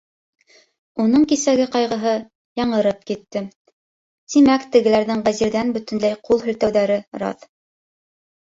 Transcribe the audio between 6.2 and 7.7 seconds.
ҡул һелтәүҙәре раҫ.